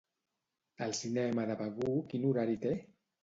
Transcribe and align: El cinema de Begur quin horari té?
El 0.85 0.95
cinema 0.99 1.45
de 1.51 1.57
Begur 1.61 1.93
quin 2.13 2.27
horari 2.31 2.57
té? 2.67 2.73